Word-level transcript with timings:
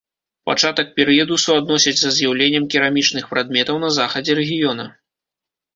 Пачатак 0.49 0.87
перыяду 0.99 1.37
суадносяць 1.43 1.95
са 2.05 2.09
з'яўленнем 2.17 2.67
керамічных 2.75 3.23
прадметаў 3.35 3.75
на 3.87 3.95
захадзе 4.01 4.31
рэгіёна. 4.43 4.93